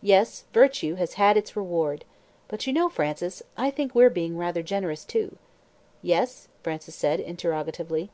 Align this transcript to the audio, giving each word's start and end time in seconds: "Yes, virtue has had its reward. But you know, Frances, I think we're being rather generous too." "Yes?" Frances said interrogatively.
"Yes, 0.00 0.44
virtue 0.54 0.94
has 0.94 1.12
had 1.20 1.36
its 1.36 1.54
reward. 1.54 2.06
But 2.48 2.66
you 2.66 2.72
know, 2.72 2.88
Frances, 2.88 3.42
I 3.54 3.70
think 3.70 3.94
we're 3.94 4.08
being 4.08 4.38
rather 4.38 4.62
generous 4.62 5.04
too." 5.04 5.36
"Yes?" 6.00 6.48
Frances 6.62 6.94
said 6.94 7.20
interrogatively. 7.20 8.08